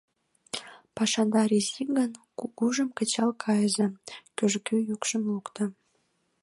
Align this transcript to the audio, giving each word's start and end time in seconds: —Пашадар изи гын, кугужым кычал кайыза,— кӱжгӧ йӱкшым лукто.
—Пашадар 0.95 1.49
изи 1.59 1.83
гын, 1.97 2.11
кугужым 2.39 2.89
кычал 2.97 3.29
кайыза,— 3.43 3.87
кӱжгӧ 4.35 4.77
йӱкшым 4.87 5.23
лукто. 5.33 5.63